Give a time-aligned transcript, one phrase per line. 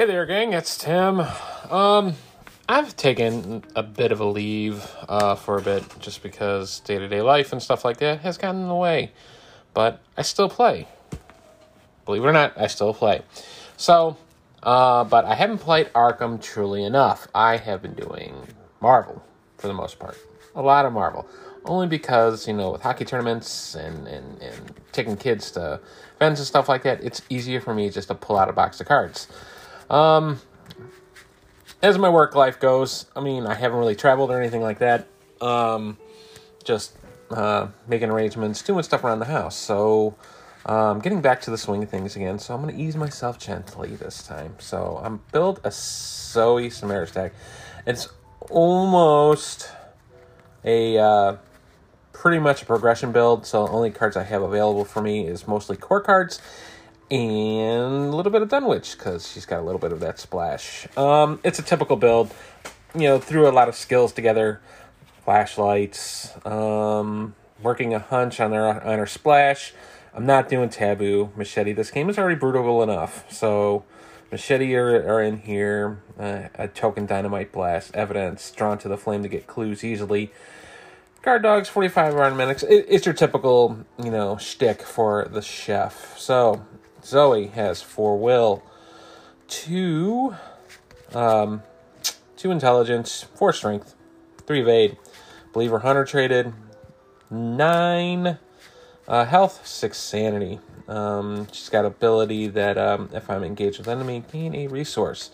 [0.00, 0.54] Hey there, gang.
[0.54, 1.20] It's Tim.
[1.68, 2.14] Um,
[2.66, 7.06] I've taken a bit of a leave uh, for a bit just because day to
[7.06, 9.12] day life and stuff like that has gotten in the way.
[9.74, 10.88] But I still play.
[12.06, 13.20] Believe it or not, I still play.
[13.76, 14.16] So,
[14.62, 17.28] uh, but I haven't played Arkham truly enough.
[17.34, 18.34] I have been doing
[18.80, 19.22] Marvel
[19.58, 20.16] for the most part.
[20.54, 21.28] A lot of Marvel.
[21.66, 25.78] Only because, you know, with hockey tournaments and, and, and taking kids to
[26.16, 28.80] events and stuff like that, it's easier for me just to pull out a box
[28.80, 29.28] of cards.
[29.90, 30.40] Um,
[31.82, 35.08] as my work life goes, I mean, I haven't really traveled or anything like that.
[35.40, 35.98] Um,
[36.64, 36.96] just
[37.30, 39.56] uh, making arrangements, doing stuff around the house.
[39.56, 40.14] So,
[40.66, 42.38] um, getting back to the swing of things again.
[42.38, 44.54] So I'm to ease myself gently this time.
[44.58, 47.32] So I'm build a Zoey Samara deck.
[47.86, 48.08] It's
[48.50, 49.70] almost
[50.64, 51.36] a uh,
[52.12, 53.46] pretty much a progression build.
[53.46, 56.40] So only cards I have available for me is mostly core cards
[57.10, 60.86] and a little bit of Dunwich because she's got a little bit of that splash.
[60.96, 62.32] Um, it's a typical build,
[62.94, 64.60] you know, threw a lot of skills together,
[65.24, 69.74] flashlights, um, working a hunch on her on her splash.
[70.14, 71.72] I'm not doing taboo machete.
[71.72, 73.84] This game is already brutal enough, so
[74.30, 76.00] machete are, are in here.
[76.18, 80.32] Uh, a token dynamite blast, evidence drawn to the flame to get clues easily.
[81.22, 82.62] Guard dogs, 45 round medics.
[82.62, 86.18] It, it's your typical, you know, shtick for the chef.
[86.18, 86.64] So
[87.02, 88.62] Zoey has four will,
[89.48, 90.36] two,
[91.14, 91.62] um,
[92.36, 93.94] two intelligence, four strength,
[94.46, 94.96] three evade.
[95.52, 96.52] Believer hunter traded,
[97.30, 98.38] nine
[99.08, 100.60] uh, health, six sanity.
[100.88, 105.30] Um, she's got ability that um, if I'm engaged with enemy, gain a resource,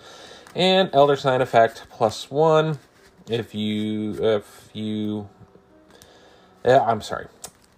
[0.54, 2.78] and elder sign effect plus one.
[3.28, 5.28] If you if you,
[6.64, 7.26] yeah, I'm sorry.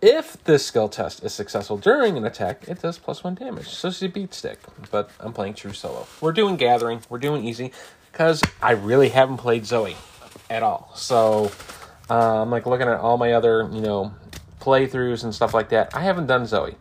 [0.01, 3.69] If this skill test is successful during an attack, it does plus one damage.
[3.69, 4.61] So she beat stick,
[4.93, 6.07] but I'm playing true solo.
[6.21, 7.01] We're doing gathering.
[7.09, 7.73] We're doing easy
[8.13, 9.97] because I really haven't played Zoey
[10.49, 10.93] at all.
[10.95, 11.51] So
[12.09, 14.15] uh, I'm like looking at all my other you know
[14.61, 15.95] playthroughs and stuff like that.
[15.97, 16.77] I haven't done Zoey.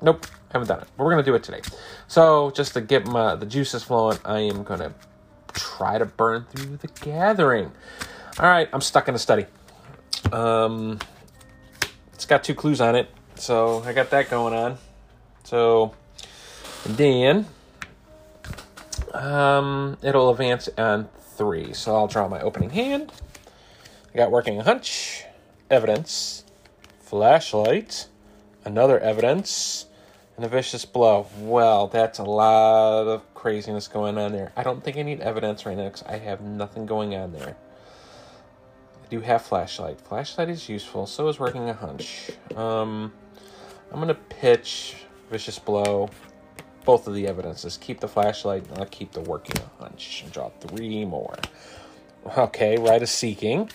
[0.00, 0.88] Nope, haven't done it.
[0.96, 1.62] But we're gonna do it today.
[2.06, 4.94] So just to get my the juices flowing, I am gonna
[5.52, 7.72] try to burn through the gathering.
[8.38, 9.46] All right, I'm stuck in a study.
[10.32, 10.98] Um,
[12.24, 14.78] it's got two clues on it, so I got that going on.
[15.42, 15.94] So
[16.86, 17.44] then
[19.12, 21.74] um, it'll advance on three.
[21.74, 23.12] So I'll draw my opening hand.
[24.14, 25.24] I got working hunch,
[25.70, 26.44] evidence,
[26.98, 28.06] flashlight,
[28.64, 29.84] another evidence,
[30.36, 31.26] and a vicious blow.
[31.38, 34.50] Well, that's a lot of craziness going on there.
[34.56, 37.54] I don't think I need evidence right now because I have nothing going on there.
[39.04, 40.00] I do have flashlight.
[40.00, 41.06] Flashlight is useful.
[41.06, 42.30] So is working a hunch.
[42.56, 43.12] Um,
[43.92, 44.96] I'm gonna pitch
[45.30, 46.08] vicious blow.
[46.84, 47.76] Both of the evidences.
[47.76, 48.64] Keep the flashlight.
[48.76, 50.22] I'll keep the working a hunch.
[50.22, 51.36] And draw three more.
[52.36, 53.70] Okay, rite of seeking.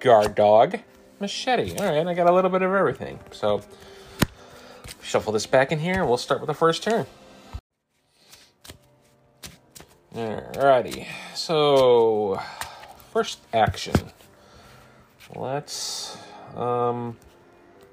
[0.00, 0.80] Guard dog.
[1.20, 1.76] Machete.
[1.76, 3.20] All right, I got a little bit of everything.
[3.30, 3.62] So
[5.02, 6.04] shuffle this back in here.
[6.04, 7.06] We'll start with the first turn.
[10.14, 11.06] Alrighty.
[11.34, 12.40] So
[13.12, 13.94] first action.
[15.38, 16.18] Let's,
[16.56, 17.16] um,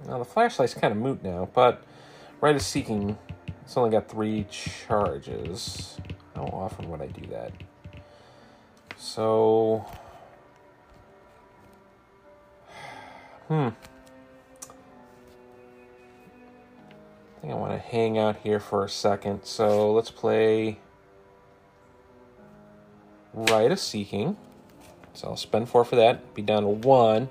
[0.07, 1.83] now the flashlight's kind of moot now, but
[2.41, 3.15] Rite of Seeking,
[3.63, 5.95] it's only got three charges.
[6.35, 7.51] How often would I do that?
[8.97, 9.85] So,
[13.47, 13.53] hmm.
[13.53, 13.71] I
[17.41, 19.43] think I want to hang out here for a second.
[19.43, 20.79] So let's play
[23.35, 24.35] Rite of Seeking.
[25.15, 26.33] So I'll spend four for that.
[26.33, 27.29] Be down to one.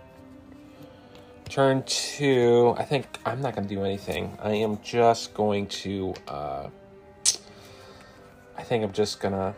[1.48, 2.74] Turn two.
[2.78, 4.36] I think I'm not going to do anything.
[4.42, 6.14] I am just going to.
[6.26, 6.68] Uh,
[8.56, 9.54] I think I'm just going to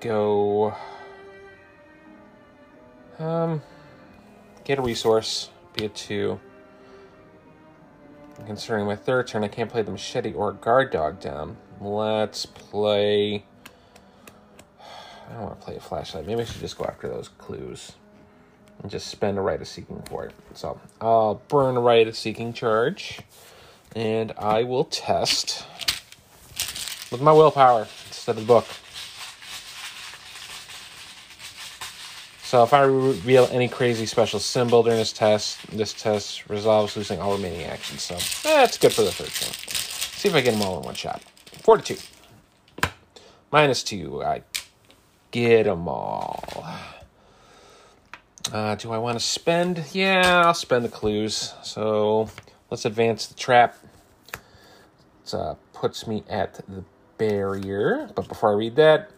[0.00, 0.74] go.
[3.20, 3.62] Um,
[4.64, 5.50] get a resource.
[5.74, 6.40] Be a two.
[8.44, 11.56] Considering my third turn, I can't play the machete or guard dog down.
[11.80, 13.44] Let's play.
[15.28, 16.26] I don't want to play a flashlight.
[16.26, 17.92] Maybe I should just go after those clues
[18.82, 20.32] and just spend a Rite of Seeking for it.
[20.54, 23.20] So I'll burn a Rite of Seeking charge,
[23.94, 25.64] and I will test
[27.10, 28.66] with my willpower instead of the book.
[32.42, 37.20] So if I reveal any crazy special symbol during this test, this test resolves losing
[37.20, 38.02] all remaining actions.
[38.02, 38.14] So
[38.48, 39.52] that's good for the third turn.
[40.16, 41.22] See if I get them all in one shot.
[41.62, 42.00] Fortitude.
[43.50, 44.22] Minus two.
[44.22, 44.42] I
[45.36, 46.42] get them all.
[48.52, 49.84] Uh, do I want to spend?
[49.92, 51.52] Yeah, I'll spend the clues.
[51.62, 52.30] So
[52.70, 53.76] let's advance the trap.
[55.24, 56.84] It uh, puts me at the
[57.18, 58.08] barrier.
[58.14, 59.10] But before I read that,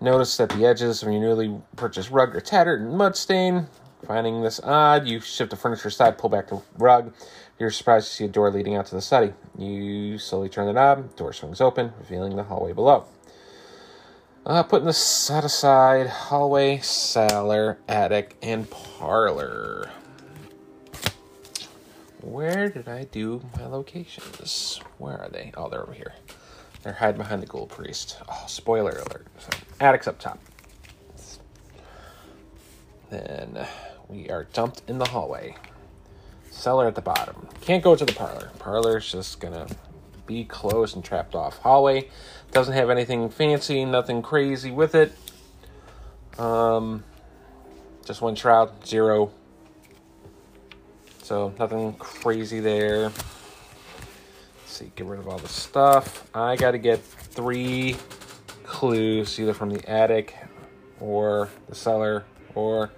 [0.00, 3.66] notice that the edges of your newly purchased rug are tattered and mud stained.
[4.06, 7.12] Finding this odd, you shift the furniture aside, pull back the rug.
[7.58, 9.32] You're surprised to see a door leading out to the study.
[9.58, 13.06] You slowly turn the knob, door swings open, revealing the hallway below.
[14.46, 19.90] Uh, putting the set aside, hallway, cellar, attic, and parlor.
[22.20, 24.80] Where did I do my locations?
[24.98, 25.50] Where are they?
[25.56, 26.14] Oh, they're over here.
[26.84, 28.18] They're hiding behind the ghoul priest.
[28.28, 29.26] Oh, spoiler alert.
[29.40, 29.48] So,
[29.80, 30.38] attic's up top.
[33.10, 33.66] Then
[34.08, 35.56] we are dumped in the hallway.
[36.52, 37.48] Cellar at the bottom.
[37.62, 38.52] Can't go to the parlor.
[38.60, 39.66] Parlor's just gonna
[40.26, 41.58] be closed and trapped off.
[41.58, 42.08] Hallway
[42.52, 45.12] doesn't have anything fancy, nothing crazy with it.
[46.38, 47.04] Um,
[48.04, 49.32] just one shroud, zero.
[51.22, 53.04] So nothing crazy there.
[53.04, 53.14] Let's
[54.66, 56.28] see, get rid of all the stuff.
[56.34, 57.96] I got to get three
[58.64, 60.36] clues, either from the attic
[61.00, 62.24] or the cellar
[62.54, 62.90] or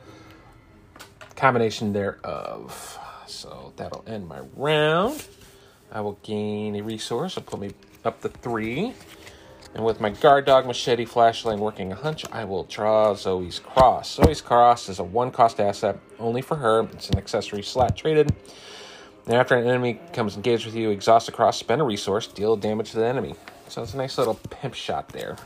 [1.36, 2.98] combination thereof.
[3.26, 5.24] So that'll end my round.
[5.90, 7.36] I will gain a resource.
[7.36, 7.72] It'll put me
[8.04, 8.94] up to three.
[9.74, 14.16] And with my guard dog, machete, flashlight, working a hunch, I will draw Zoey's cross.
[14.16, 16.84] Zoey's cross is a one cost asset only for her.
[16.92, 18.34] It's an accessory slot traded.
[19.26, 22.56] And after an enemy comes engaged with you, exhaust the cross, spend a resource, deal
[22.56, 23.34] damage to the enemy.
[23.68, 25.36] So it's a nice little pimp shot there.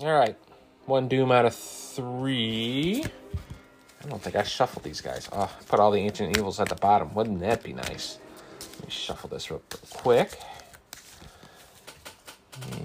[0.00, 0.36] Alright.
[0.86, 3.04] One doom out of three.
[4.08, 5.28] I don't think I shuffled these guys.
[5.32, 7.12] Oh, put all the ancient evils at the bottom.
[7.12, 8.16] Wouldn't that be nice?
[8.78, 9.60] Let me shuffle this real
[9.90, 10.40] quick.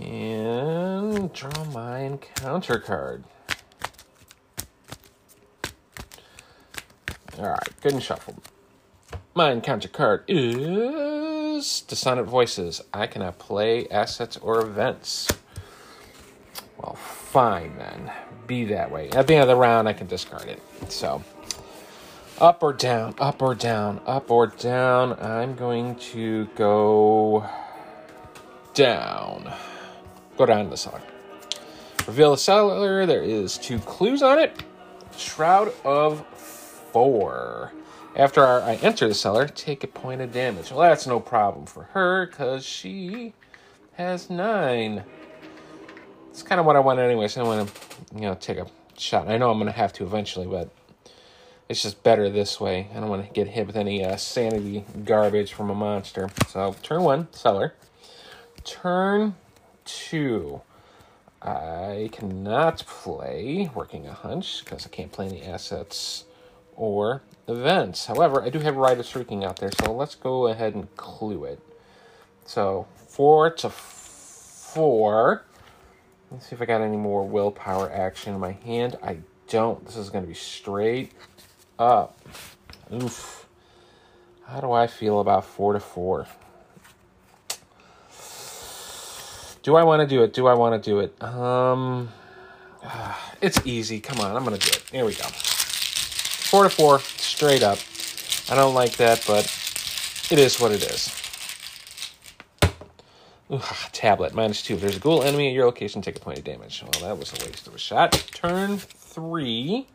[0.02, 3.24] And draw my encounter card.
[7.40, 8.42] Alright, good and shuffled.
[9.34, 12.81] My encounter card is Dissonant Voices.
[12.94, 15.30] I cannot play assets or events.
[16.78, 18.12] Well, fine then.
[18.53, 19.09] Be that way.
[19.09, 20.61] At the end of the round, I can discard it.
[20.88, 21.23] So,
[22.39, 25.13] up or down, up or down, up or down.
[25.19, 27.50] I'm going to go
[28.75, 29.51] down.
[30.38, 31.01] Go down to the cellar.
[32.05, 33.07] Reveal the cellar.
[33.07, 34.61] There is two clues on it.
[35.17, 37.73] Shroud of four.
[38.15, 40.69] After I enter the cellar, take a point of damage.
[40.69, 43.33] Well, that's no problem for her because she
[43.94, 45.05] has nine.
[46.33, 47.27] It's kind of what I want anyway.
[47.27, 48.65] So I want to, you know, take a
[48.97, 49.27] shot.
[49.27, 50.68] I know I'm going to have to eventually, but
[51.69, 52.89] it's just better this way.
[52.91, 56.31] I don't want to get hit with any uh, sanity garbage from a monster.
[56.47, 57.75] So turn one, seller.
[58.63, 59.35] Turn
[59.85, 60.63] two.
[61.39, 66.25] I cannot play Working a Hunch because I can't play any assets
[66.75, 68.07] or events.
[68.07, 71.44] However, I do have Rite of Seeking out there, so let's go ahead and clue
[71.44, 71.59] it.
[72.44, 75.44] So, four to four.
[76.33, 78.97] Let's see if I got any more willpower action in my hand.
[79.03, 79.85] I don't.
[79.85, 81.12] This is going to be straight
[81.77, 82.19] up.
[82.91, 83.45] Oof.
[84.47, 86.25] How do I feel about four to four?
[89.62, 90.33] Do I want to do it?
[90.33, 91.24] Do I want to do it?
[91.24, 92.09] Um,
[93.41, 94.01] it's easy.
[94.01, 94.83] Come on, I'm gonna do it.
[94.91, 95.24] Here we go.
[95.24, 97.77] Four to four, straight up.
[98.50, 99.45] I don't like that, but
[100.29, 101.23] it is what it is.
[103.51, 104.75] Ooh, tablet minus two.
[104.75, 106.01] If There's a ghoul enemy at your location.
[106.01, 106.84] Take a point of damage.
[106.84, 108.12] Well, that was a waste of a shot.
[108.34, 109.88] Turn three.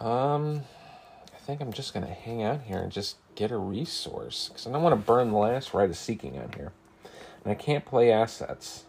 [0.00, 0.62] Um,
[1.34, 4.72] I think I'm just gonna hang out here and just get a resource because I
[4.72, 6.72] don't want to burn the last rite of seeking on here
[7.44, 8.84] and I can't play assets.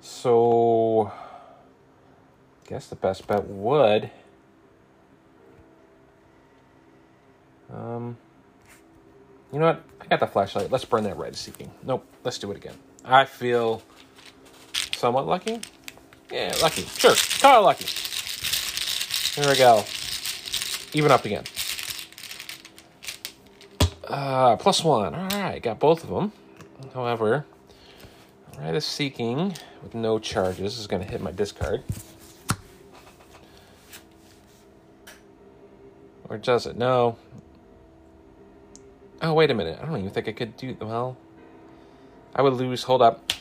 [0.00, 4.10] So, I guess the best bet would.
[9.52, 9.84] You know what?
[10.00, 10.70] I got the flashlight.
[10.70, 11.70] Let's burn that red seeking.
[11.84, 12.04] Nope.
[12.24, 12.74] Let's do it again.
[13.04, 13.82] I feel
[14.94, 15.60] somewhat lucky.
[16.30, 16.82] Yeah, lucky.
[16.82, 17.14] Sure.
[17.40, 17.86] Kind of lucky.
[19.40, 19.84] Here we go.
[20.92, 21.44] Even up again.
[24.06, 25.14] Uh, plus one.
[25.14, 26.32] All right, got both of them.
[26.94, 27.44] However,
[28.58, 31.82] Rite of Seeking with no charges is going to hit my discard.
[36.28, 36.76] Or does it?
[36.76, 37.16] No.
[39.26, 39.78] Oh, wait a minute.
[39.82, 40.76] I don't even think I could do...
[40.80, 41.16] Well,
[42.34, 42.84] I would lose.
[42.84, 43.32] Hold up.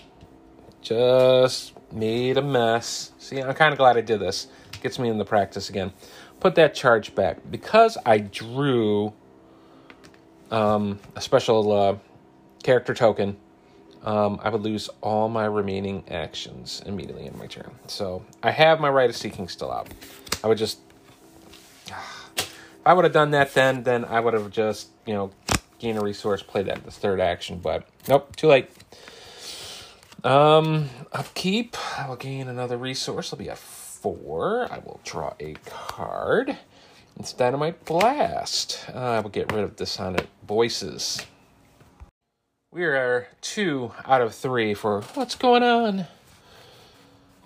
[0.81, 3.11] Just made a mess.
[3.19, 4.47] See, I'm kind of glad I did this.
[4.81, 5.93] Gets me in the practice again.
[6.39, 7.37] Put that charge back.
[7.49, 9.13] Because I drew
[10.51, 11.71] um, a special...
[11.71, 11.97] Uh,
[12.65, 13.37] character token,
[14.03, 17.69] um, I would lose all my remaining actions immediately in my turn.
[17.85, 19.87] So I have my Rite of Seeking still out.
[20.43, 20.79] I would just,
[22.37, 25.29] if I would have done that then, then I would have just, you know,
[25.85, 28.71] gain a resource, play that the third action, but nope, too late.
[30.23, 31.77] Um, upkeep.
[31.95, 33.27] I will gain another resource.
[33.27, 34.67] It'll be a four.
[34.71, 36.57] I will draw a card.
[37.19, 38.83] It's Dynamite Blast.
[38.91, 41.23] Uh, I will get rid of Dissonant Voices.
[42.71, 46.07] We are two out of three for what's going on.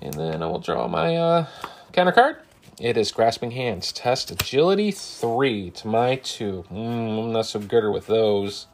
[0.02, 1.48] And then I will draw my uh,
[1.92, 2.38] counter card.
[2.80, 3.92] It is Grasping Hands.
[3.92, 6.64] Test Agility 3 to my 2.
[6.72, 8.68] Mm, I'm not so good with those.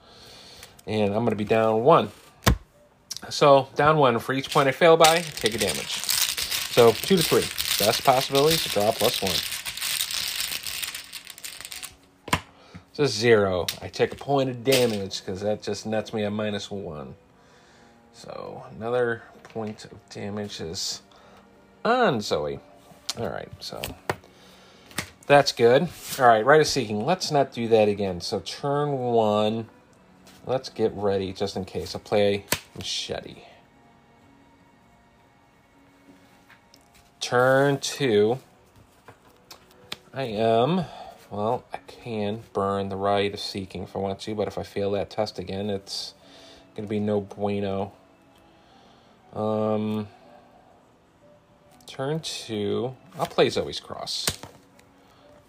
[0.86, 2.12] And I'm going to be down 1.
[3.32, 4.20] So, down 1.
[4.20, 5.90] For each point I fail by, take a damage.
[5.90, 7.40] So, 2 to 3.
[7.84, 9.32] Best possibility to draw plus 1.
[12.92, 13.66] It's a 0.
[13.82, 17.16] I take a point of damage because that just nets me a minus 1.
[18.14, 21.02] So, another point of damage is
[21.84, 22.60] on Zoey.
[23.18, 23.82] All right, so
[25.26, 25.88] that's good.
[26.20, 27.06] All right, Rite of Seeking.
[27.06, 28.20] Let's not do that again.
[28.20, 29.70] So turn one.
[30.46, 31.96] Let's get ready just in case.
[31.96, 32.46] I'll play
[32.76, 33.44] Machete.
[37.22, 38.38] Turn two.
[40.14, 40.86] I am,
[41.30, 44.64] well, I can burn the Rite of Seeking if I want to, but if I
[44.64, 46.14] fail that test again, it's
[46.76, 47.92] going to be no bueno.
[49.34, 50.08] Um,
[51.96, 54.26] Turn two, I'll play Zoey's Cross.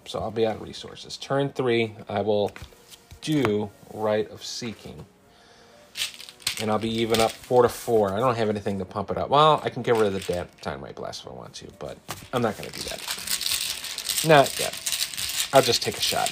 [0.04, 1.16] So I'll be out of resources.
[1.16, 2.52] Turn three, I will
[3.20, 5.06] do Rite of Seeking.
[6.60, 8.12] And I'll be even up four to four.
[8.12, 9.28] I don't have anything to pump it up.
[9.28, 11.98] Well, I can get rid of the Dynamite Blast if I want to, but
[12.32, 14.22] I'm not going to do that.
[14.24, 15.48] Not yet.
[15.52, 16.30] I'll just take a shot.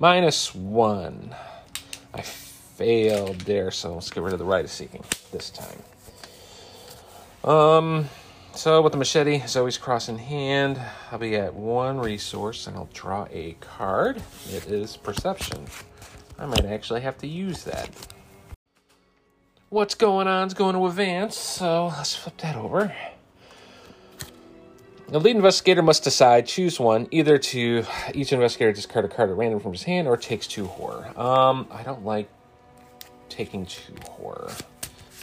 [0.00, 1.34] Minus one.
[2.14, 5.82] I failed there, so let's get rid of the Rite of Seeking this time.
[7.44, 8.08] Um,
[8.54, 10.80] so with the machete, Zoey's cross in hand.
[11.12, 14.22] I'll be at one resource and I'll draw a card.
[14.50, 15.66] It is perception.
[16.38, 17.90] I might actually have to use that.
[19.70, 22.94] What's going on is going to advance, so let's flip that over.
[25.08, 29.36] The lead investigator must decide, choose one, either to each investigator discard a card at
[29.36, 31.18] random from his hand or takes two horror.
[31.18, 32.28] Um, I don't like
[33.28, 34.52] taking two horror.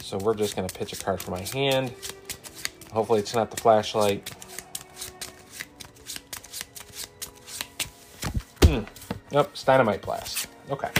[0.06, 1.92] So we're just going to pitch a card from my hand.
[2.92, 4.32] Hopefully it's not the flashlight.
[8.62, 8.82] Hmm.
[9.32, 10.46] Nope, it's Dynamite Blast.
[10.70, 10.90] Okay.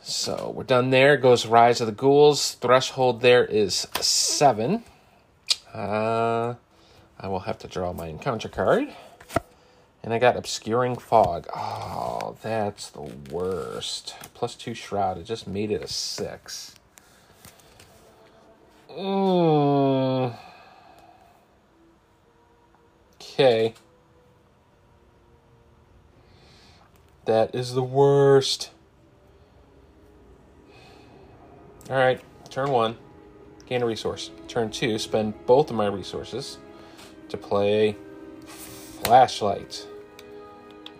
[0.00, 1.18] So we're done there.
[1.18, 2.52] Goes Rise of the Ghouls.
[2.54, 4.84] Threshold there is seven.
[5.74, 6.54] Uh,
[7.20, 8.88] I will have to draw my encounter card.
[10.04, 11.46] And I got Obscuring Fog.
[11.54, 14.16] Oh, that's the worst.
[14.34, 15.18] Plus two Shroud.
[15.18, 16.74] It just made it a six.
[18.90, 20.36] Mm.
[23.20, 23.74] Okay.
[27.24, 28.70] That is the worst.
[31.88, 32.96] Alright, turn one.
[33.66, 34.30] Gain a resource.
[34.48, 36.58] Turn two, spend both of my resources
[37.28, 37.96] to play
[38.46, 39.86] Flashlight.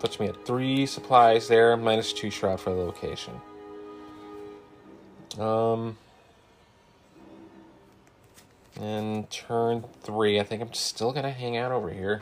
[0.03, 3.39] Puts me at three supplies there, minus two shroud for the location.
[5.39, 5.95] Um,
[8.81, 12.19] and turn three, I think I'm still gonna hang out over here.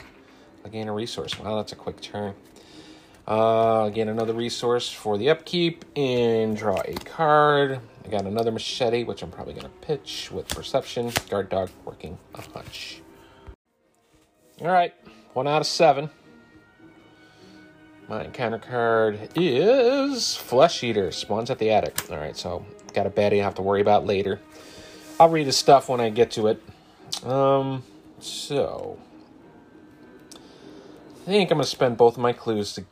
[0.63, 1.39] i gain a resource.
[1.39, 2.35] Wow, that's a quick turn.
[3.27, 7.79] Uh, again, another resource for the upkeep and draw a card.
[8.05, 11.11] I got another machete, which I'm probably gonna pitch with perception.
[11.31, 13.01] Guard dog working a hunch.
[14.61, 14.93] All right,
[15.33, 16.11] one out of seven.
[18.07, 21.11] My encounter card is Flesh Eater.
[21.11, 22.11] Spawns at the attic.
[22.11, 24.41] All right, so got a baddie I have to worry about later.
[25.19, 26.61] I'll read his stuff when I get to it.
[27.23, 27.83] Um,
[28.19, 28.97] so
[31.21, 32.85] I think I'm gonna spend both of my clues to.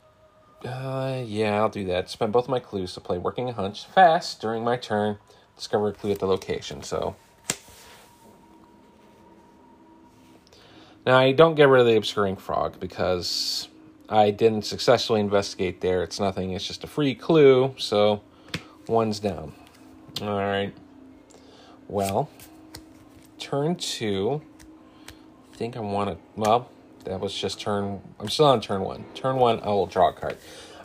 [0.67, 2.09] Uh, yeah, I'll do that.
[2.09, 5.17] Spend both of my clues to play Working a Hunch fast during my turn.
[5.55, 6.83] Discover a clue at the location.
[6.83, 7.15] So
[11.05, 13.67] now I don't get rid of the obscuring fog because
[14.09, 16.01] I didn't successfully investigate there.
[16.01, 18.21] It's nothing, it's just a free clue, so
[18.87, 19.53] one's down.
[20.21, 20.73] All right.
[21.87, 22.29] Well,
[23.37, 24.41] turn two.
[25.53, 26.17] I think I want to.
[26.35, 26.69] Well,
[27.05, 28.01] that was just turn.
[28.19, 29.05] I'm still on turn one.
[29.13, 30.37] Turn one, I will draw a card.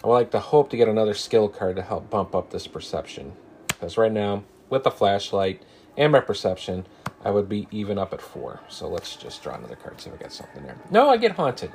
[0.03, 2.67] I would like to hope to get another skill card to help bump up this
[2.67, 3.33] perception.
[3.69, 5.63] Because right now, with the flashlight
[5.97, 6.87] and my perception,
[7.25, 8.61] I would be even up at four.
[8.69, 10.77] So let's just draw another card, see if I get something there.
[10.91, 11.73] No, I get haunted.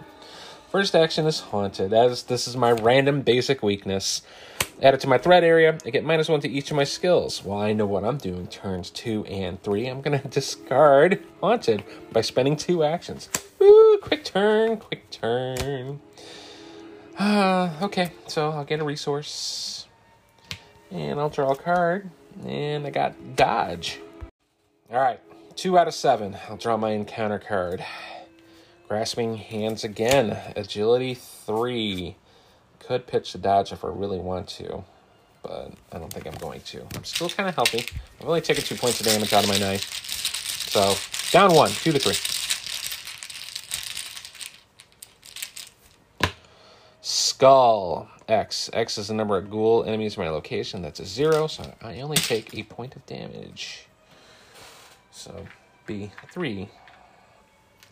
[0.71, 1.93] First action is Haunted.
[1.93, 4.21] As this is my random basic weakness.
[4.83, 5.79] Add it to my threat area.
[5.83, 7.43] I get minus one to each of my skills.
[7.43, 8.45] Well, I know what I'm doing.
[8.45, 9.87] Turns two and three.
[9.87, 13.29] I'm to discard Haunted by spending two actions.
[13.57, 16.01] Woo, quick turn, quick turn.
[17.17, 19.87] Uh, okay, so I'll get a resource.
[20.91, 22.11] And I'll draw a card.
[22.45, 23.99] And I got dodge.
[24.91, 25.19] Alright,
[25.55, 26.37] two out of seven.
[26.47, 27.83] I'll draw my encounter card.
[28.89, 30.35] Grasping hands again.
[30.55, 32.15] Agility three.
[32.79, 34.83] Could pitch the dodge if I really want to,
[35.43, 36.81] but I don't think I'm going to.
[36.95, 37.85] I'm still kind of healthy.
[38.19, 39.83] I've only taken two points of damage out of my knife.
[40.71, 40.95] So,
[41.31, 42.15] down one, two to three.
[47.01, 48.09] Skull.
[48.27, 48.71] X.
[48.73, 50.81] X is the number of ghoul enemies in my location.
[50.81, 53.85] That's a zero, so I only take a point of damage.
[55.11, 55.45] So,
[55.85, 56.69] B, three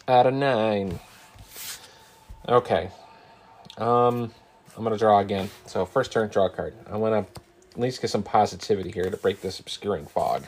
[0.08, 1.00] out of nine.
[2.48, 2.90] Okay.
[3.78, 4.32] Um,
[4.76, 5.50] I'm going to draw again.
[5.66, 6.76] So first turn, draw a card.
[6.90, 10.46] I want to at least get some positivity here to break this obscuring fog.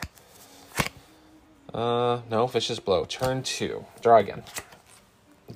[1.72, 3.04] Uh, no, vicious blow.
[3.04, 3.84] Turn two.
[4.02, 4.42] Draw again.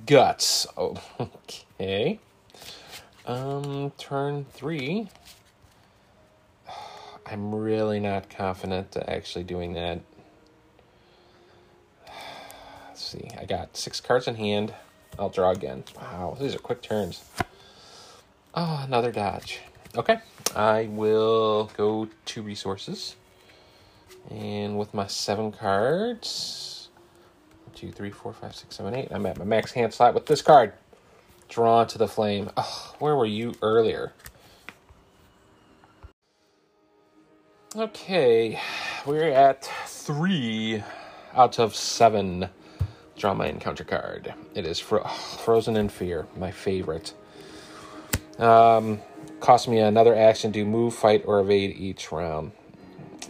[0.07, 0.67] Guts.
[0.77, 2.21] Oh, okay.
[3.27, 5.09] Um, turn three.
[7.27, 10.01] I'm really not confident to actually doing that.
[12.89, 13.29] Let's see.
[13.39, 14.75] I got six cards in hand.
[15.19, 15.85] I'll draw again.
[15.97, 17.25] Wow, these are quick turns.
[18.55, 19.61] Oh, another dodge.
[19.97, 20.19] Okay.
[20.55, 23.17] I will go to resources.
[24.31, 26.89] And with my seven cards,
[27.75, 29.09] two, three, four, five, six, seven, eight.
[29.11, 30.73] I'm at my max hand slot with this card.
[31.49, 32.51] Drawn to the flame.
[32.57, 34.13] Oh, where were you earlier?
[37.77, 38.59] Okay,
[39.05, 40.83] we're at three
[41.35, 42.49] out of seven
[43.17, 44.35] draw my encounter card.
[44.55, 47.15] It is Fro- Frozen in Fear, my favorite.
[48.39, 49.01] Um,
[49.41, 52.53] cost me another action to move, fight, or evade each round.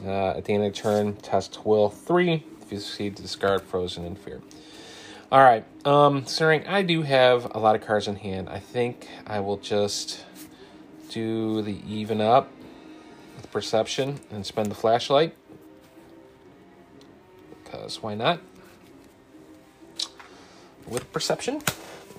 [0.04, 2.44] Uh, at the end of the turn, test will 3.
[2.62, 4.40] If you succeed, discard Frozen in Fear.
[5.30, 5.64] All right.
[5.84, 10.24] Um, I do have a lot of cards in hand, I think I will just
[11.10, 12.50] do the even up
[13.36, 15.34] with perception and spend the flashlight.
[17.62, 18.40] Because why not?
[20.88, 21.62] With perception.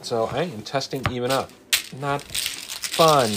[0.01, 1.49] So I am testing even up.
[1.99, 3.32] Not fun.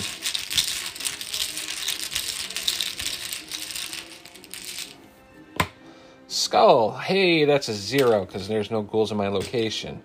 [6.27, 6.93] Skull.
[6.93, 10.03] Hey, that's a zero because there's no ghouls in my location.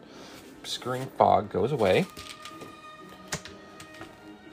[0.61, 2.05] Obscuring fog goes away.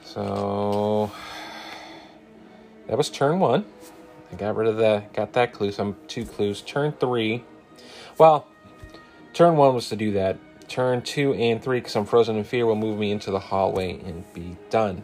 [0.03, 1.11] So
[2.87, 3.65] that was turn one.
[4.31, 5.71] I got rid of the got that clue.
[5.71, 6.61] So I'm two clues.
[6.61, 7.43] Turn three.
[8.17, 8.47] Well,
[9.33, 10.37] turn one was to do that
[10.71, 13.99] turn two and three, because I'm frozen in fear, will move me into the hallway
[13.99, 15.03] and be done.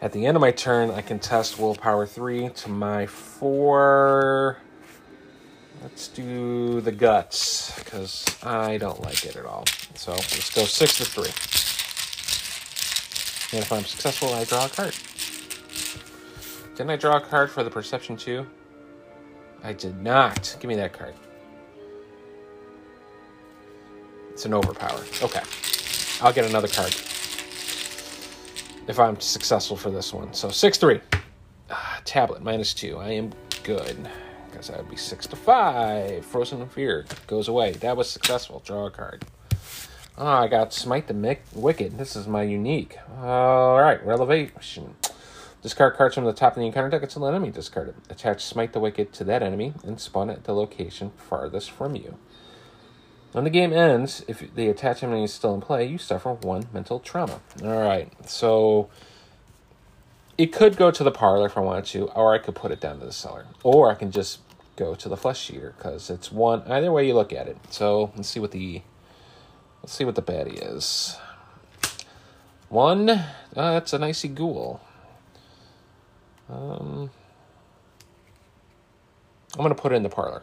[0.00, 4.58] At the end of my turn, I can test willpower three to my four.
[5.82, 9.64] Let's do the guts, because I don't like it at all.
[9.94, 11.30] So let's go six to three.
[13.52, 14.94] And if I'm successful, I draw a card.
[16.74, 18.46] Didn't I draw a card for the perception too?
[19.62, 20.56] I did not.
[20.60, 21.14] Give me that card.
[24.36, 25.02] It's an overpower.
[25.22, 25.40] Okay.
[26.20, 26.94] I'll get another card.
[28.86, 30.34] If I'm successful for this one.
[30.34, 31.00] So 6 3.
[31.70, 32.98] Ah, tablet, minus 2.
[32.98, 33.96] I am good.
[34.50, 36.26] Because that would be 6 to 5.
[36.26, 37.72] Frozen Fear goes away.
[37.72, 38.60] That was successful.
[38.62, 39.24] Draw a card.
[40.18, 41.96] Oh, I got Smite the Wicked.
[41.96, 42.98] This is my unique.
[43.18, 44.96] Alright, Relevation.
[45.62, 47.94] Discard cards from the top of the encounter deck until an enemy discarded.
[48.10, 51.96] Attach Smite the Wicked to that enemy and spawn it at the location farthest from
[51.96, 52.18] you.
[53.36, 56.98] When the game ends, if the attachment is still in play, you suffer one mental
[56.98, 57.42] trauma.
[57.62, 58.88] All right, so
[60.38, 62.80] it could go to the parlor if I wanted to, or I could put it
[62.80, 64.38] down to the cellar, or I can just
[64.76, 66.62] go to the flesh eater because it's one.
[66.62, 67.58] Either way you look at it.
[67.68, 68.80] So let's see what the
[69.82, 71.18] let's see what the baddie is.
[72.70, 74.80] One, uh, that's an icy ghoul.
[76.48, 77.10] Um,
[79.52, 80.42] I'm gonna put it in the parlor.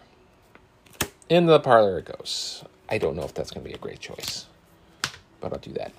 [1.28, 2.64] In the parlor it goes.
[2.94, 4.46] I don't know if that's going to be a great choice,
[5.42, 5.94] but I'll do that.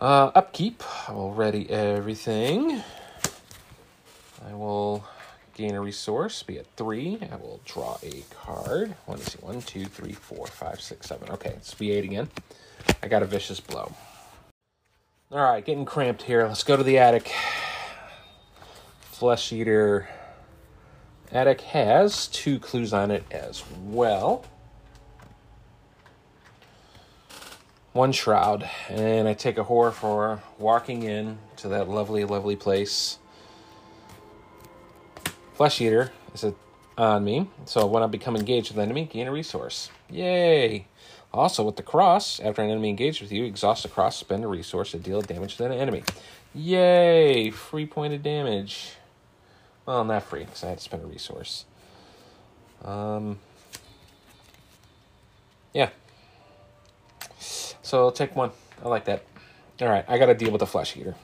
[0.00, 0.82] Uh, upkeep.
[1.06, 2.82] I will ready everything.
[4.48, 5.04] I will
[5.52, 7.18] gain a resource, be at three.
[7.30, 8.94] I will draw a card.
[9.06, 9.38] Let me see.
[9.42, 11.28] One, two, three, four, five, six, seven.
[11.32, 12.30] Okay, it's B8 again.
[13.02, 13.92] I got a vicious blow.
[15.30, 16.46] All right, getting cramped here.
[16.46, 17.30] Let's go to the attic.
[19.02, 20.08] Flesh Eater.
[21.30, 24.46] Attic has two clues on it as well.
[27.94, 33.18] One shroud, and I take a horror for walking in to that lovely, lovely place.
[35.54, 36.44] Flesh Eater is
[36.98, 39.90] on me, so when I become engaged with an enemy, gain a resource.
[40.10, 40.86] Yay!
[41.32, 44.48] Also, with the cross, after an enemy engages with you, exhaust the cross, spend a
[44.48, 46.02] resource to deal damage to an enemy.
[46.52, 47.50] Yay!
[47.50, 48.90] Free pointed damage.
[49.86, 51.64] Well, not free, because I had to spend a resource.
[52.84, 53.38] Um,
[55.72, 55.90] yeah.
[57.84, 58.50] So I'll take one.
[58.82, 59.24] I like that.
[59.80, 61.14] All right, I got to deal with the Flesh Eater.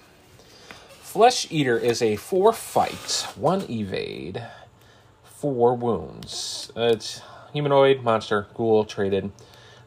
[1.00, 4.44] Flesh Eater is a four fight, one evade,
[5.24, 6.70] four wounds.
[6.76, 9.32] Uh, it's humanoid, monster, ghoul, traded.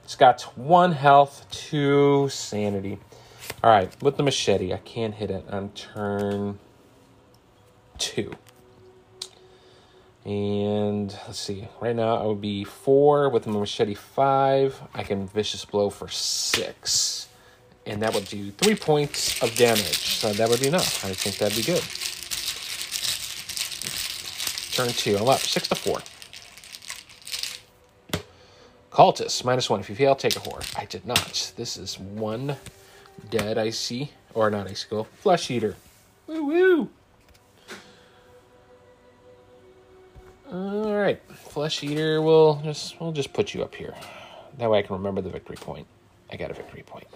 [0.03, 2.97] It's got one health, two sanity.
[3.63, 6.57] All right, with the machete, I can hit it on turn
[7.99, 8.33] two.
[10.25, 14.81] And let's see, right now I would be four with the machete five.
[14.93, 17.27] I can vicious blow for six.
[17.85, 20.17] And that would do three points of damage.
[20.17, 21.03] So that would be enough.
[21.03, 21.83] I think that'd be good.
[24.73, 25.17] Turn two.
[25.17, 25.99] I'm up six to four.
[28.91, 29.79] Cultist, minus one.
[29.81, 30.63] If you fail, take a whore.
[30.79, 31.51] I did not.
[31.57, 32.55] This is one
[33.29, 35.75] dead icy, or not icy go, flesh eater.
[36.27, 36.89] Woo woo.
[40.53, 42.21] All right, flesh eater.
[42.21, 43.95] We'll just we'll just put you up here.
[44.59, 45.87] That way I can remember the victory point.
[46.31, 47.07] I got a victory point.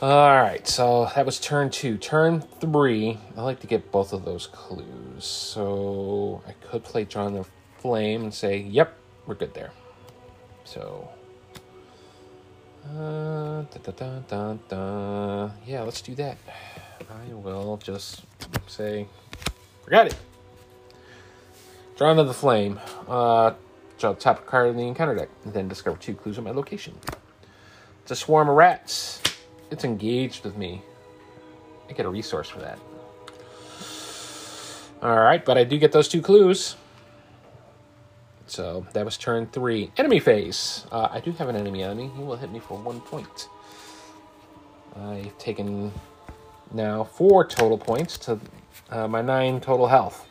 [0.00, 1.98] All right, so that was turn two.
[1.98, 5.24] Turn three, I like to get both of those clues.
[5.24, 7.44] So I could play Drawn the
[7.78, 9.70] Flame and say, yep, we're good there.
[10.64, 11.08] So,
[12.86, 16.38] uh, da, da, da, da, yeah, let's do that.
[17.08, 18.22] I will just
[18.66, 19.06] say,
[19.84, 20.16] forget it.
[22.02, 22.80] Drawn to the Flame.
[23.06, 23.52] Uh,
[23.96, 26.50] draw the top card in the encounter deck, and then discover two clues of my
[26.50, 26.98] location.
[28.02, 29.22] It's a swarm of rats.
[29.70, 30.82] It's engaged with me.
[31.88, 32.80] I get a resource for that.
[35.00, 36.74] All right, but I do get those two clues.
[38.48, 39.92] So that was turn three.
[39.96, 40.84] Enemy phase.
[40.90, 42.10] Uh, I do have an enemy on me.
[42.16, 43.48] He will hit me for one point.
[44.96, 45.92] I've taken
[46.72, 48.40] now four total points to
[48.90, 50.26] uh, my nine total health.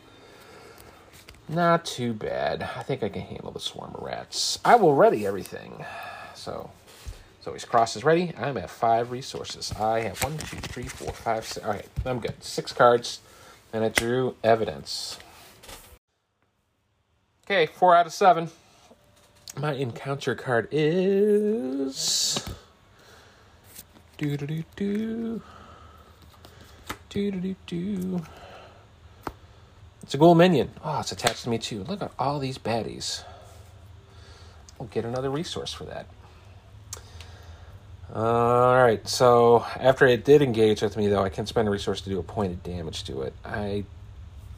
[1.52, 2.64] Not too bad.
[2.78, 4.58] I think I can handle the swarm of rats.
[4.64, 5.86] I will ready everything.
[6.34, 6.72] So
[7.42, 8.34] so his cross is ready.
[8.38, 9.74] I'm at five resources.
[9.78, 11.66] I have one, two, three, four, five, six.
[11.66, 12.42] All right, I'm good.
[12.42, 13.20] Six cards,
[13.74, 15.18] and I drew evidence.
[17.46, 18.50] Okay, four out of seven.
[19.60, 22.48] My encounter card is.
[24.18, 25.42] Do do do do.
[27.10, 28.22] Do do do do.
[30.12, 30.72] It's a ghoul minion.
[30.84, 31.86] Oh, it's attached to me too.
[31.86, 33.24] Look at all these baddies.
[34.78, 36.06] We'll get another resource for that.
[38.14, 42.02] All right, so after it did engage with me, though, I can spend a resource
[42.02, 43.34] to do a point of damage to it.
[43.46, 43.86] I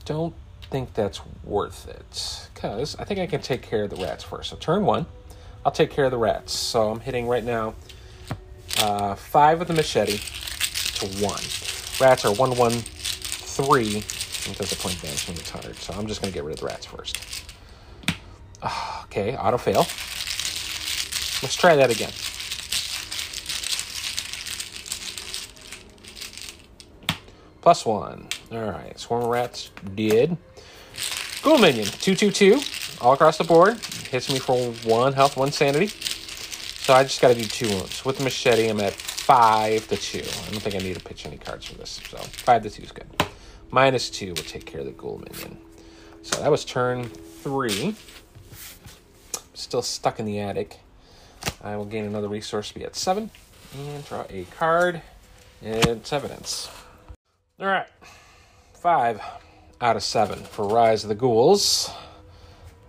[0.06, 0.34] don't
[0.72, 4.50] think that's worth it because I think I can take care of the rats first.
[4.50, 5.06] So turn one,
[5.63, 6.52] I'll take care of the rats.
[6.58, 7.76] So I'm hitting right now
[8.80, 11.44] uh, five with the machete to one.
[12.02, 14.04] Rats are one, one, three
[14.51, 15.75] because the point damage when it's hard.
[15.75, 17.17] So I'm just going to get rid of the rats first.
[18.62, 19.86] Ah, okay, auto fail.
[21.43, 22.12] Let's try that again.
[27.62, 28.27] Plus one.
[28.51, 28.99] All right.
[28.99, 30.36] Swarm of rats did.
[31.41, 31.86] Ghoul minion.
[31.86, 32.60] 222.
[33.01, 33.77] All across the board.
[34.10, 35.88] Hits me for one health, one sanity.
[35.88, 38.03] So I just got to do two wounds.
[38.03, 40.19] With the machete, I'm at five to two.
[40.19, 42.01] I don't think I need to pitch any cards for this.
[42.10, 43.08] So five to two is good.
[43.74, 45.58] Minus two will take care of the ghoul minion.
[46.22, 47.96] So that was turn three.
[49.56, 50.80] Still stuck in the attic.
[51.64, 53.32] I will gain another resource to be at seven.
[53.76, 55.02] And draw a card.
[55.64, 56.70] It's evidence.
[57.60, 57.88] All right,
[58.76, 59.20] five
[59.82, 61.90] out of seven for Rise of the Ghouls.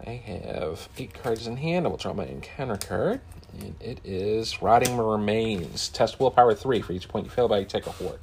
[0.07, 1.87] I have eight cards in hand.
[1.87, 3.23] I will draw my encounter card,
[3.59, 5.89] and it is Rotting Remains.
[5.89, 7.61] Test willpower three for each point you fail by.
[7.61, 8.19] You take a four.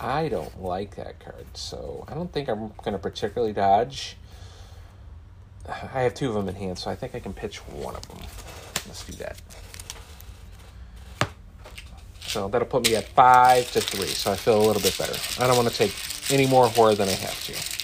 [0.00, 4.16] I don't like that card, so I don't think I'm going to particularly dodge.
[5.68, 8.06] I have two of them in hand, so I think I can pitch one of
[8.08, 8.18] them.
[8.86, 9.40] Let's do that.
[12.20, 14.06] So that'll put me at five to three.
[14.06, 15.16] So I feel a little bit better.
[15.42, 15.94] I don't want to take
[16.30, 17.78] any more horror than I have to.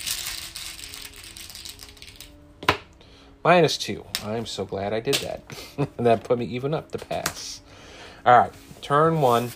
[3.42, 4.05] Minus two.
[4.22, 5.42] I'm so glad I did that.
[5.77, 7.61] and that put me even up to pass.
[8.24, 9.50] All right, turn one.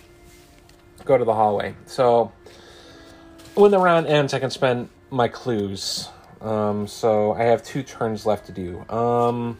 [1.05, 1.75] Go to the hallway.
[1.85, 2.31] So
[3.59, 6.07] when the round ends, I can spend my clues.
[6.39, 8.89] Um, so I have two turns left to do.
[8.89, 9.59] Um,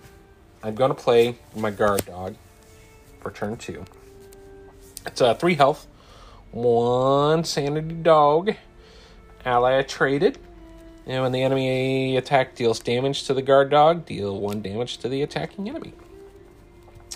[0.63, 2.35] I'm going to play my guard dog
[3.19, 3.83] for turn two.
[5.05, 5.85] It's uh, three health,
[6.51, 8.55] one sanity dog,
[9.45, 10.37] ally traded.
[11.05, 15.09] And when the enemy attack deals damage to the guard dog, deal one damage to
[15.09, 15.93] the attacking enemy.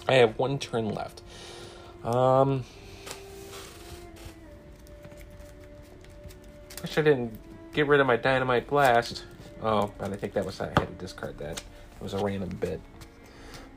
[0.08, 1.22] I have one turn left.
[2.04, 2.66] Um,
[6.84, 7.40] wish I didn't
[7.74, 9.24] get rid of my dynamite blast.
[9.64, 11.58] Oh, but I think that was I had to discard that.
[11.58, 12.80] It was a random bit.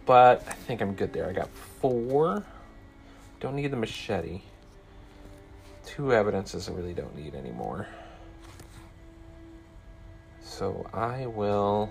[0.04, 1.28] But I think I'm good there.
[1.28, 1.48] I got
[1.80, 2.44] four.
[3.40, 4.42] Don't need the machete.
[5.84, 7.86] Two evidences I really don't need anymore.
[10.42, 11.90] So I will.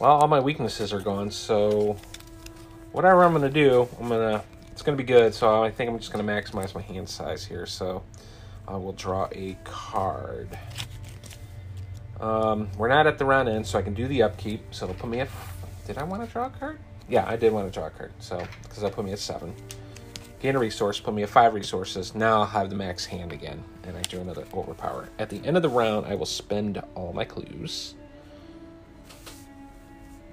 [0.00, 1.30] Well, all my weaknesses are gone.
[1.30, 1.96] So
[2.90, 4.42] whatever I'm gonna do, I'm gonna.
[4.72, 5.32] It's gonna be good.
[5.32, 7.66] So I think I'm just gonna maximize my hand size here.
[7.66, 8.02] So
[8.66, 10.48] I will draw a card.
[12.20, 14.62] Um, we're not at the round end, so I can do the upkeep.
[14.70, 15.28] So it'll put me at.
[15.86, 16.78] Did I want to draw a card?
[17.08, 18.12] Yeah, I did want to draw a card.
[18.20, 19.54] So because that'll put me at seven.
[20.40, 22.14] Gain a resource, put me at five resources.
[22.14, 25.08] Now I'll have the max hand again, and I do another overpower.
[25.18, 27.94] At the end of the round, I will spend all my clues.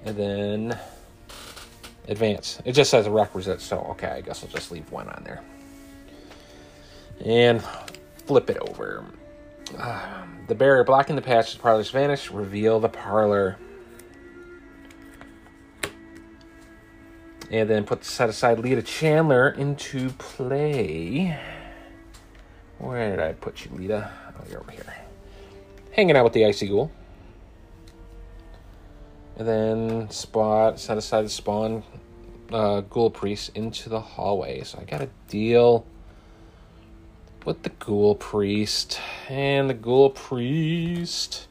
[0.05, 0.79] And then
[2.07, 2.59] advance.
[2.65, 5.43] It just says a requisite, so okay, I guess I'll just leave one on there.
[7.23, 7.63] And
[8.29, 9.03] flip it over.
[9.75, 12.29] Uh, the barrier blocking the patch, the parlor's vanish.
[12.29, 13.57] Reveal the parlor.
[17.49, 21.35] And then put set aside Lita Chandler into play.
[22.77, 24.11] Where did I put you, Lita?
[24.37, 24.93] Oh, you're over here.
[25.93, 26.91] Hanging out with the Icy Ghoul.
[29.37, 31.81] And then spot set aside the spawn
[32.51, 34.61] uh, Ghoul Priest into the hallway.
[34.65, 35.87] So I got to deal
[37.45, 38.99] with the Ghoul Priest.
[39.27, 41.47] And the Ghoul Priest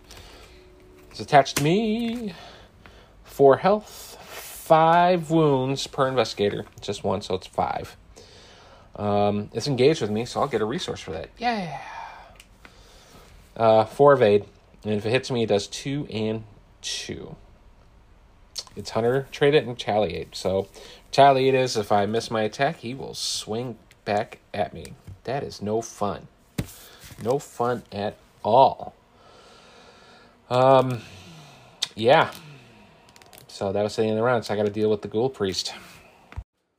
[1.12, 2.34] is attached to me.
[3.24, 6.66] Four health, five wounds per investigator.
[6.80, 7.96] Just one, so it's five.
[8.96, 11.30] Um, it's engaged with me, so I'll get a resource for that.
[11.38, 11.80] Yeah.
[13.56, 14.44] Uh, four evade.
[14.84, 16.44] And if it hits me, it does two and
[16.82, 17.36] two.
[18.76, 20.36] It's Hunter, trade it, and retaliate.
[20.36, 20.68] So,
[21.06, 24.94] retaliate is if I miss my attack, he will swing back at me.
[25.28, 26.26] That is no fun.
[27.22, 28.94] No fun at all.
[30.48, 31.02] Um,
[31.94, 32.32] yeah.
[33.46, 34.46] So that was the end of the round.
[34.46, 35.74] So I got to deal with the Ghoul Priest.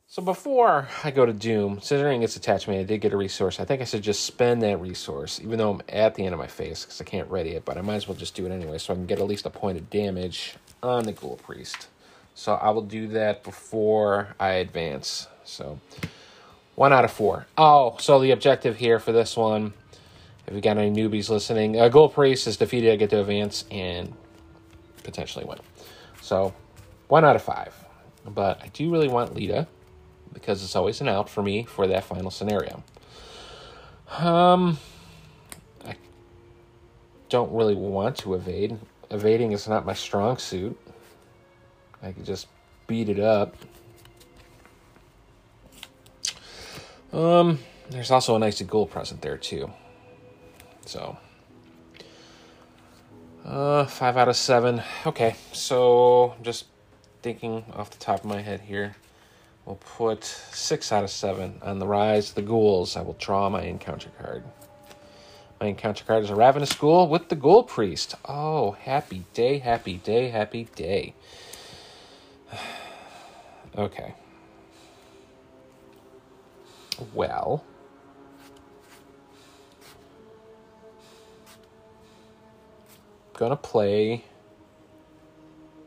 [0.07, 3.59] So before I go to Doom, considering its attachment, I did get a resource.
[3.59, 6.39] I think I should just spend that resource, even though I'm at the end of
[6.39, 7.65] my phase, because I can't ready it.
[7.65, 9.45] But I might as well just do it anyway, so I can get at least
[9.45, 11.87] a point of damage on the Ghoul Priest.
[12.33, 15.27] So I will do that before I advance.
[15.43, 15.79] So
[16.79, 17.45] one out of four.
[17.57, 19.73] Oh, so the objective here for this one,
[20.47, 22.93] if we got any newbies listening, uh, Ghoul Priest is defeated.
[22.93, 24.13] I get to advance and
[25.03, 25.57] potentially win.
[26.21, 26.53] So
[27.09, 27.75] one out of five.
[28.25, 29.67] But I do really want Lita
[30.31, 32.81] because it's always an out for me for that final scenario.
[34.17, 34.77] Um,
[35.85, 35.95] I
[37.27, 38.77] don't really want to evade.
[39.11, 40.79] Evading is not my strong suit.
[42.01, 42.47] I could just
[42.87, 43.57] beat it up.
[47.11, 49.71] Um, there's also a nice gold present there too.
[50.85, 51.17] So,
[53.45, 54.83] uh, five out of seven.
[55.05, 56.65] Okay, so just
[57.21, 58.95] thinking off the top of my head here,
[59.65, 62.95] we'll put six out of seven on the rise of the ghouls.
[62.95, 64.43] I will draw my encounter card.
[65.59, 68.15] My encounter card is a Ravenous Ghoul with the Ghoul Priest.
[68.23, 71.15] Oh, happy day, happy day, happy day.
[73.77, 74.15] okay.
[77.13, 77.63] Well.
[83.33, 84.25] Gonna play.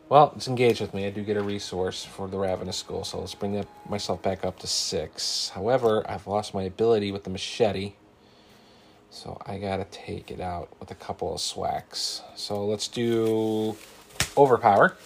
[0.09, 1.07] Well, it's engaged with me.
[1.07, 4.45] I do get a resource for the Ravenous Ghoul, so let's bring that myself back
[4.45, 5.51] up to six.
[5.55, 7.95] However, I've lost my ability with the machete.
[9.11, 12.23] So I gotta take it out with a couple of swacks.
[12.35, 13.77] So let's do
[14.37, 14.97] overpower.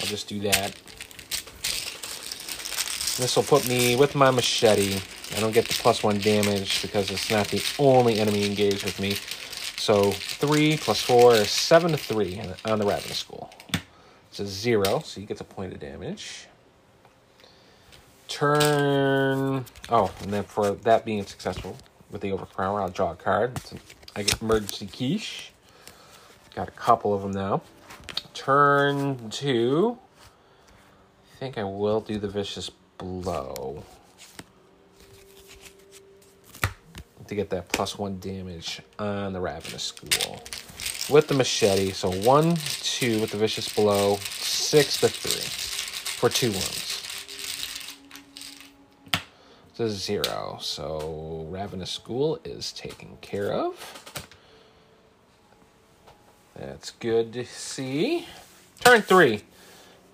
[0.00, 0.74] I'll just do that.
[3.18, 5.00] This will put me with my machete.
[5.36, 9.00] I don't get the plus one damage because it's not the only enemy engaged with
[9.00, 9.16] me.
[9.76, 13.50] So three plus four is seven to three on the Ravenous Ghoul.
[14.30, 16.46] It's a zero, so he gets a point of damage.
[18.28, 19.64] Turn.
[19.88, 21.76] Oh, and then for that being successful
[22.12, 23.60] with the overpower, I'll draw a card.
[24.14, 25.50] I get emergency quiche.
[26.54, 27.62] Got a couple of them now.
[28.32, 29.98] Turn two.
[31.34, 33.84] I think I will do the vicious blow
[37.28, 40.42] to get that plus one damage on the Ravenous Ghoul
[41.10, 41.92] with the machete.
[41.92, 45.42] So one, two with the vicious blow, six to three
[46.18, 46.96] for two wounds.
[49.76, 50.58] To zero.
[50.60, 54.24] So Ravenous Ghoul is taken care of.
[56.56, 58.26] That's good to see.
[58.80, 59.42] Turn three.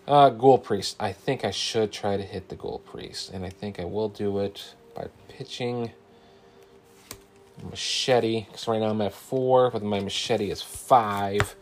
[0.07, 0.97] Uh, Ghoul Priest.
[1.01, 4.11] I think I should try to hit the Ghoul Priest, and I think I will
[4.11, 5.93] do it by pitching
[7.71, 8.43] machete.
[8.43, 11.57] Because right now I'm at four, but my machete is five.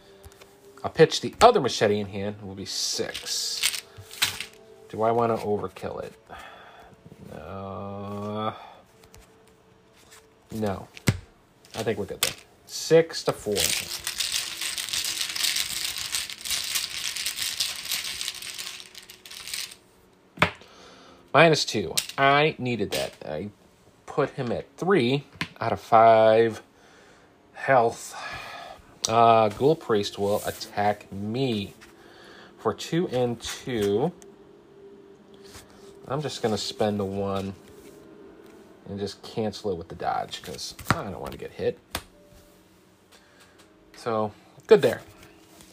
[0.82, 2.36] I'll pitch the other machete in hand.
[2.42, 3.82] It will be six.
[4.88, 6.12] Do I want to overkill it?
[7.32, 8.54] No.
[10.50, 10.88] No.
[11.76, 12.34] I think we're good there.
[12.66, 13.54] Six to four.
[21.34, 21.94] Minus two.
[22.18, 23.14] I needed that.
[23.26, 23.48] I
[24.04, 25.24] put him at three
[25.60, 26.62] out of five
[27.54, 28.14] health.
[29.08, 31.74] Uh, Ghoul Priest will attack me
[32.58, 34.12] for two and two.
[36.06, 37.54] I'm just going to spend the one
[38.88, 41.78] and just cancel it with the dodge because I don't want to get hit.
[43.96, 44.32] So,
[44.66, 45.00] good there.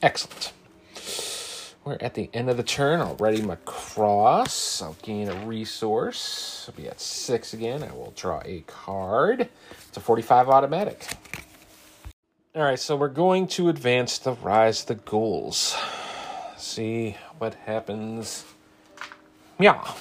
[0.02, 0.54] Excellent.
[1.90, 3.02] We're at the end of the turn.
[3.02, 4.80] I'll ready my cross.
[4.80, 6.70] I'll gain a resource.
[6.70, 7.82] I'll be at six again.
[7.82, 9.50] I will draw a card.
[9.88, 11.08] It's a 45 automatic.
[12.54, 15.76] All right, so we're going to advance the Rise of the Ghouls.
[16.58, 18.46] See what happens.
[19.58, 19.92] Yeah.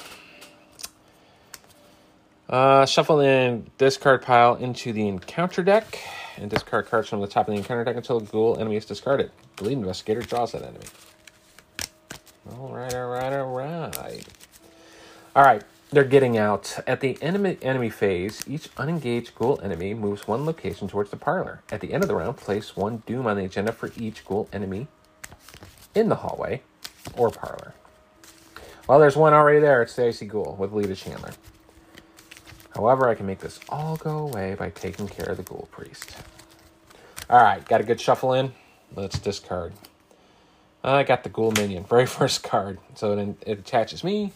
[2.51, 5.99] Uh, shuffle in discard pile into the encounter deck
[6.37, 8.85] and discard cards from the top of the encounter deck until a ghoul enemy is
[8.85, 9.31] discarded.
[9.63, 10.85] Lead investigator draws that enemy.
[12.53, 14.25] All right, all right, all right.
[15.37, 16.79] All right, they're getting out.
[16.87, 21.63] At the enemy, enemy phase, each unengaged ghoul enemy moves one location towards the parlor.
[21.71, 24.49] At the end of the round, place one doom on the agenda for each ghoul
[24.53, 24.89] enemy
[25.95, 26.63] in the hallway
[27.17, 27.75] or parlor.
[28.89, 29.83] Well, there's one already there.
[29.83, 31.33] It's the Icy Ghoul with Lita Chandler.
[32.75, 36.17] However, I can make this all go away by taking care of the Ghoul Priest.
[37.29, 38.53] All right, got a good shuffle in.
[38.95, 39.75] Let's discard.
[40.95, 42.79] I got the Ghoul Minion, very first card.
[42.95, 44.33] So it, it attaches me.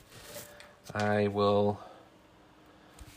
[0.94, 1.80] I will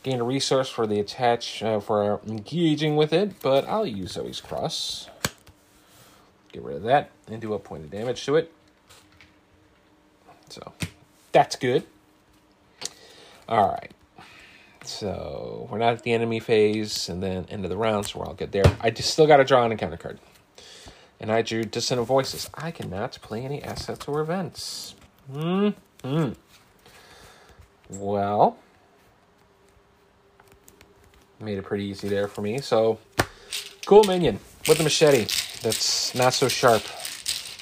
[0.04, 4.39] gain a resource for the attach uh, for engaging with it, but I'll use Zoey's
[4.39, 5.10] Cross.
[6.52, 8.52] Get rid of that and do a point of damage to it.
[10.50, 10.71] So
[11.32, 11.84] that's good.
[13.50, 13.91] All right.
[14.84, 18.26] So we're not at the enemy phase, and then end of the round, so we're
[18.26, 18.63] all good there.
[18.80, 20.19] I just still got to draw an encounter card.
[21.19, 22.49] And I drew Dissonant Voices.
[22.54, 24.95] I cannot play any assets or events.
[25.32, 25.69] Hmm.
[27.89, 28.58] Well,
[31.39, 32.60] made it pretty easy there for me.
[32.60, 32.99] So,
[33.86, 35.25] Ghoul Minion with the machete.
[35.62, 36.84] That's not so sharp.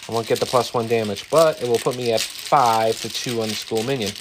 [0.10, 3.10] I won't get the plus one damage, but it will put me at five to
[3.10, 4.12] two on the Ghoul Minion.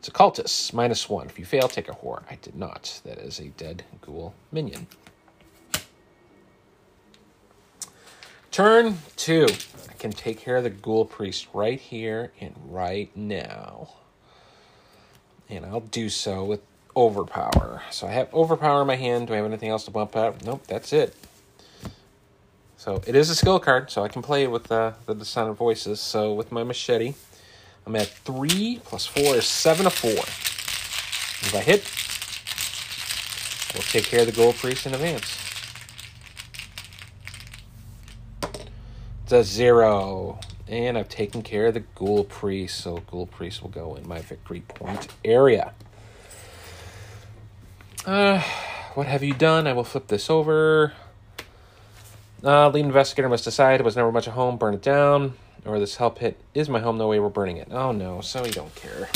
[0.00, 1.26] It's a cultist, minus one.
[1.26, 2.22] If you fail, take a horror.
[2.30, 3.02] I did not.
[3.04, 4.86] That is a dead ghoul minion.
[8.50, 9.46] Turn two.
[9.88, 13.90] I can take care of the ghoul priest right here and right now.
[15.48, 16.60] And I'll do so with
[16.96, 17.82] overpower.
[17.90, 19.28] So I have overpower in my hand.
[19.28, 20.44] Do I have anything else to bump out?
[20.44, 21.14] Nope, that's it.
[22.76, 25.20] So it is a skill card, so I can play it with uh, the, the
[25.20, 26.00] Dissonant Voices.
[26.00, 27.14] So with my machete,
[27.86, 30.10] I'm at three plus four is seven to four.
[30.10, 31.84] If I hit,
[33.74, 35.49] we'll take care of the Ghoul Priest in advance.
[39.32, 40.40] A zero.
[40.68, 44.20] And I've taken care of the Ghoul Priest, so Ghoul Priest will go in my
[44.20, 45.72] victory point area.
[48.06, 48.40] Uh,
[48.94, 49.66] what have you done?
[49.66, 50.92] I will flip this over.
[52.42, 55.78] Uh, lead investigator must decide it was never much a home, burn it down or
[55.78, 57.68] this hell pit is my home, no way we're burning it.
[57.70, 59.08] Oh no, so Zoey don't care.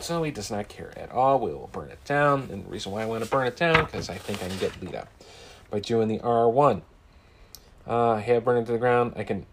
[0.00, 1.38] So Zoey does not care at all.
[1.40, 2.48] We will burn it down.
[2.50, 4.58] And the reason why I want to burn it down, because I think I can
[4.58, 5.08] get Lita
[5.70, 6.82] by doing the R1.
[7.86, 9.14] Uh, I have burned it to the ground.
[9.16, 9.46] I can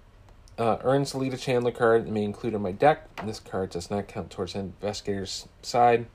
[0.57, 3.23] uh, earns the Lita Chandler card and may include in my deck.
[3.25, 6.07] This card does not count towards the investigator's side.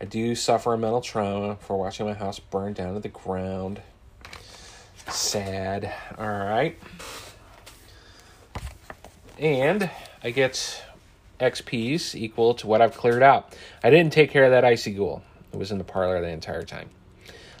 [0.00, 3.80] I do suffer a mental trauma for watching my house burn down to the ground.
[5.08, 5.92] Sad.
[6.18, 6.76] All right
[9.38, 9.90] and
[10.22, 10.82] I get
[11.40, 13.54] XPs equal to what I've cleared out.
[13.82, 15.22] I didn't take care of that icy ghoul.
[15.52, 16.90] It was in the parlor the entire time.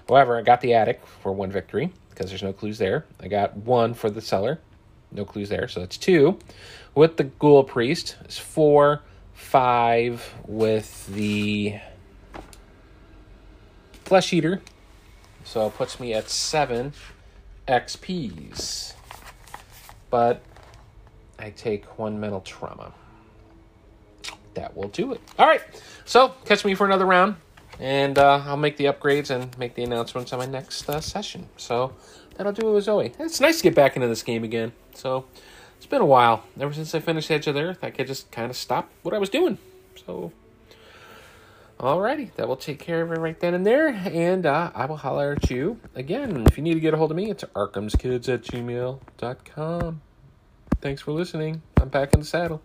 [0.08, 3.04] However, I got the attic for one victory because there's no clues there.
[3.20, 4.58] I got one for the cellar.
[5.12, 6.38] no clues there, so that's two.
[6.94, 9.02] With the ghoul priest, it's four,
[9.34, 11.78] five with the
[14.04, 14.62] flesh eater,
[15.44, 16.94] so it puts me at seven
[17.68, 18.94] XPs.
[20.08, 20.42] But
[21.38, 22.94] I take one mental trauma.
[24.54, 25.20] That will do it.
[25.38, 25.60] All right.
[26.06, 27.36] So catch me for another round,
[27.80, 31.48] and uh, I'll make the upgrades and make the announcements on my next uh, session.
[31.56, 31.92] So
[32.36, 33.14] that'll do it with Zoey.
[33.18, 34.72] It's nice to get back into this game again.
[34.94, 35.26] So
[35.76, 36.44] it's been a while.
[36.58, 39.14] Ever since I finished Edge of the Earth, I could just kind of stop what
[39.14, 39.58] I was doing.
[40.06, 40.32] So,
[41.78, 43.88] alrighty, that will take care of it right then and there.
[43.88, 46.46] And uh, I will holler at you again.
[46.46, 50.00] If you need to get a hold of me, it's arkhamskids at gmail.com.
[50.80, 51.62] Thanks for listening.
[51.80, 52.62] I'm back in the saddle.